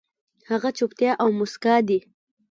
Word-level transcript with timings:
هغه 0.49 0.69
چوپتيا 0.77 1.11
او 1.21 1.27
موسکا 1.37 1.75
دي 1.87 1.99